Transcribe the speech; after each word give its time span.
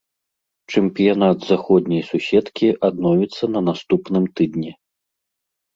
Чэмпіянат 0.73 1.37
заходняй 1.51 2.03
суседкі 2.09 2.67
адновіцца 2.91 3.45
на 3.59 3.67
наступным 3.69 4.25
тыдні. 4.39 4.71